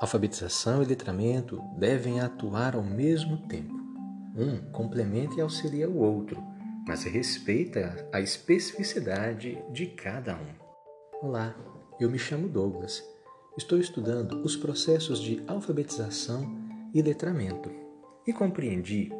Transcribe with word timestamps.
Alfabetização 0.00 0.80
e 0.80 0.86
letramento 0.86 1.60
devem 1.76 2.20
atuar 2.20 2.76
ao 2.76 2.84
mesmo 2.84 3.48
tempo. 3.48 3.74
Um 4.36 4.58
complementa 4.70 5.34
e 5.34 5.40
auxilia 5.40 5.90
o 5.90 5.96
outro, 5.98 6.40
mas 6.86 7.02
respeita 7.02 8.08
a 8.12 8.20
especificidade 8.20 9.60
de 9.72 9.86
cada 9.86 10.36
um. 10.36 11.26
Olá, 11.26 11.52
eu 11.98 12.08
me 12.08 12.18
chamo 12.18 12.48
Douglas. 12.48 13.02
Estou 13.56 13.80
estudando 13.80 14.40
os 14.44 14.56
processos 14.56 15.20
de 15.20 15.42
alfabetização 15.48 16.46
e 16.94 17.02
letramento 17.02 17.68
e 18.24 18.32
compreendi 18.32 19.10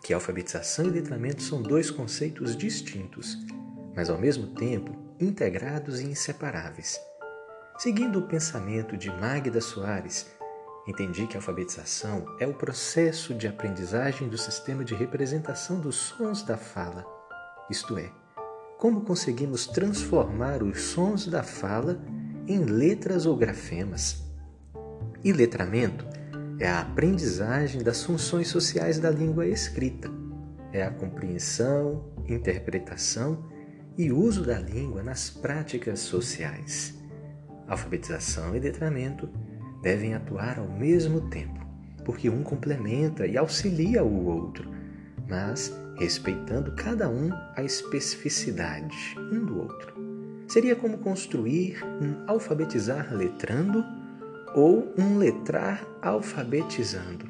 que 0.00 0.14
alfabetização 0.14 0.86
e 0.86 0.90
letramento 0.90 1.42
são 1.42 1.60
dois 1.60 1.90
conceitos 1.90 2.56
distintos, 2.56 3.36
mas 3.96 4.08
ao 4.08 4.18
mesmo 4.18 4.46
tempo 4.54 4.94
integrados 5.18 6.00
e 6.00 6.04
inseparáveis. 6.04 7.00
Seguindo 7.76 8.20
o 8.20 8.22
pensamento 8.22 8.96
de 8.96 9.10
Magda 9.10 9.60
Soares, 9.60 10.30
entendi 10.86 11.26
que 11.26 11.36
a 11.36 11.40
alfabetização 11.40 12.24
é 12.38 12.46
o 12.46 12.54
processo 12.54 13.34
de 13.34 13.48
aprendizagem 13.48 14.28
do 14.28 14.38
sistema 14.38 14.84
de 14.84 14.94
representação 14.94 15.80
dos 15.80 15.96
sons 15.96 16.42
da 16.44 16.56
fala, 16.56 17.04
isto 17.68 17.98
é, 17.98 18.12
como 18.78 19.00
conseguimos 19.00 19.66
transformar 19.66 20.62
os 20.62 20.80
sons 20.82 21.26
da 21.26 21.42
fala 21.42 22.00
em 22.46 22.64
letras 22.64 23.26
ou 23.26 23.36
grafemas. 23.36 24.22
E 25.24 25.32
letramento 25.32 26.06
é 26.60 26.68
a 26.68 26.80
aprendizagem 26.80 27.82
das 27.82 28.04
funções 28.04 28.48
sociais 28.48 29.00
da 29.00 29.10
língua 29.10 29.46
escrita. 29.48 30.08
É 30.72 30.84
a 30.84 30.92
compreensão, 30.92 32.12
interpretação 32.28 33.44
e 33.98 34.12
uso 34.12 34.44
da 34.44 34.58
língua 34.60 35.02
nas 35.02 35.28
práticas 35.28 36.00
sociais. 36.00 37.03
Alfabetização 37.66 38.54
e 38.54 38.60
letramento 38.60 39.28
devem 39.82 40.14
atuar 40.14 40.58
ao 40.58 40.68
mesmo 40.68 41.22
tempo, 41.28 41.60
porque 42.04 42.28
um 42.28 42.42
complementa 42.42 43.26
e 43.26 43.36
auxilia 43.36 44.02
o 44.04 44.26
outro, 44.26 44.68
mas 45.28 45.74
respeitando 45.96 46.72
cada 46.72 47.08
um 47.08 47.30
a 47.54 47.62
especificidade 47.62 49.14
um 49.18 49.44
do 49.44 49.60
outro. 49.60 49.94
Seria 50.48 50.76
como 50.76 50.98
construir 50.98 51.82
um 51.84 52.24
alfabetizar 52.26 53.14
letrando 53.14 53.84
ou 54.54 54.92
um 54.98 55.16
letrar 55.18 55.84
alfabetizando, 56.02 57.26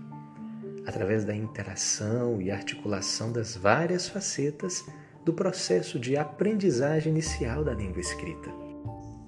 através 0.86 1.24
da 1.24 1.34
interação 1.34 2.40
e 2.40 2.50
articulação 2.50 3.32
das 3.32 3.56
várias 3.56 4.08
facetas 4.08 4.84
do 5.24 5.32
processo 5.32 5.98
de 5.98 6.16
aprendizagem 6.16 7.12
inicial 7.12 7.64
da 7.64 7.72
língua 7.72 8.00
escrita. 8.00 8.73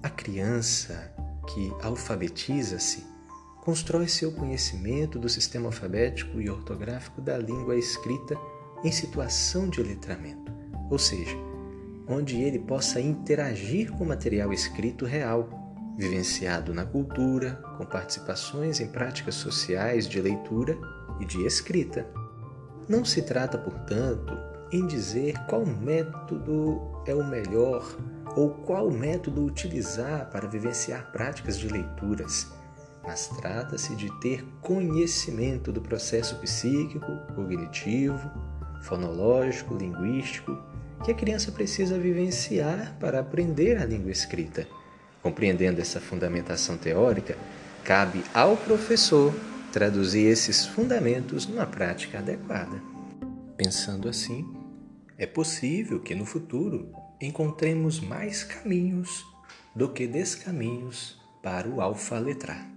A 0.07 0.09
criança 0.09 1.13
que 1.49 1.69
alfabetiza-se 1.83 3.05
constrói 3.59 4.07
seu 4.07 4.31
conhecimento 4.31 5.19
do 5.19 5.27
sistema 5.27 5.65
alfabético 5.65 6.39
e 6.39 6.49
ortográfico 6.49 7.19
da 7.19 7.37
língua 7.37 7.75
escrita 7.75 8.39
em 8.85 8.89
situação 8.89 9.67
de 9.67 9.83
letramento, 9.83 10.49
ou 10.89 10.97
seja, 10.97 11.35
onde 12.07 12.41
ele 12.41 12.57
possa 12.57 13.01
interagir 13.01 13.91
com 13.91 14.05
o 14.05 14.07
material 14.07 14.53
escrito 14.53 15.03
real 15.03 15.49
vivenciado 15.97 16.73
na 16.73 16.85
cultura, 16.85 17.61
com 17.77 17.85
participações 17.85 18.79
em 18.79 18.87
práticas 18.87 19.35
sociais 19.35 20.07
de 20.07 20.21
leitura 20.21 20.77
e 21.19 21.25
de 21.25 21.45
escrita. 21.45 22.07
Não 22.87 23.03
se 23.03 23.23
trata, 23.23 23.57
portanto, 23.57 24.31
em 24.71 24.87
dizer 24.87 25.37
qual 25.47 25.65
método 25.65 26.96
é 27.07 27.15
o 27.15 27.23
melhor 27.23 27.97
ou 28.35 28.49
qual 28.49 28.91
método 28.91 29.43
utilizar 29.43 30.29
para 30.29 30.47
vivenciar 30.47 31.11
práticas 31.11 31.57
de 31.57 31.67
leituras, 31.67 32.51
mas 33.03 33.27
trata-se 33.27 33.95
de 33.95 34.11
ter 34.19 34.45
conhecimento 34.61 35.71
do 35.71 35.81
processo 35.81 36.35
psíquico, 36.35 37.07
cognitivo, 37.33 38.29
fonológico, 38.83 39.75
linguístico 39.75 40.57
que 41.03 41.11
a 41.11 41.15
criança 41.15 41.51
precisa 41.51 41.97
vivenciar 41.97 42.97
para 42.99 43.19
aprender 43.19 43.77
a 43.77 43.85
língua 43.85 44.11
escrita 44.11 44.67
Compreendendo 45.27 45.81
essa 45.81 45.99
fundamentação 45.99 46.77
teórica, 46.77 47.35
cabe 47.83 48.23
ao 48.33 48.55
professor 48.55 49.33
traduzir 49.73 50.25
esses 50.25 50.65
fundamentos 50.65 51.45
numa 51.45 51.65
prática 51.65 52.19
adequada. 52.19 52.81
Pensando 53.57 54.07
assim, 54.07 54.45
é 55.17 55.25
possível 55.25 55.99
que 55.99 56.13
no 56.13 56.25
futuro 56.25 56.91
encontremos 57.19 57.99
mais 57.99 58.43
caminhos 58.43 59.25
do 59.75 59.89
que 59.89 60.05
descaminhos 60.05 61.19
para 61.41 61.67
o 61.67 61.81
alfa 61.81 62.19
letrar. 62.19 62.76